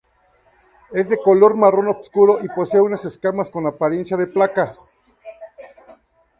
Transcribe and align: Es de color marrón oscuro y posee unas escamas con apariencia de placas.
Es 0.93 1.09
de 1.09 1.21
color 1.21 1.55
marrón 1.55 1.87
oscuro 1.89 2.39
y 2.43 2.47
posee 2.47 2.81
unas 2.81 3.05
escamas 3.05 3.51
con 3.51 3.67
apariencia 3.67 4.17
de 4.17 4.25
placas. 4.25 4.91